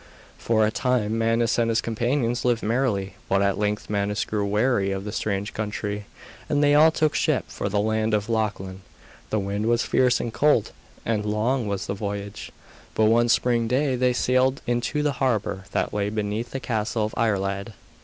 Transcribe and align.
For 0.39 0.65
a 0.65 0.71
time 0.71 1.15
Manus 1.19 1.59
and 1.59 1.69
his 1.69 1.79
companions 1.79 2.43
lived 2.43 2.63
merrily, 2.63 3.13
but 3.29 3.43
at 3.43 3.59
length 3.59 3.87
Manus 3.87 4.25
grew 4.25 4.43
weary 4.47 4.89
of 4.89 5.03
the 5.03 5.11
strange 5.11 5.53
country, 5.53 6.05
and 6.49 6.63
they 6.63 6.73
all 6.73 6.89
took 6.89 7.13
ship 7.13 7.45
for 7.49 7.69
the 7.69 7.79
land 7.79 8.15
of 8.15 8.27
Lochlann. 8.27 8.81
The 9.29 9.37
wind 9.37 9.67
was 9.67 9.83
fierce 9.85 10.19
and 10.19 10.33
cold, 10.33 10.71
and 11.05 11.23
long 11.23 11.67
was 11.67 11.85
the 11.85 11.93
voyage; 11.93 12.51
but, 12.95 13.05
one 13.11 13.29
spring 13.29 13.67
day, 13.67 13.95
they 13.95 14.11
sailed 14.13 14.61
into 14.65 15.03
the 15.03 15.11
harbour 15.21 15.65
that 15.71 15.93
lay 15.93 16.09
beneath 16.09 16.49
the 16.49 16.59
castle 16.59 17.05
of 17.05 17.13
Iarlaid. 17.15 17.73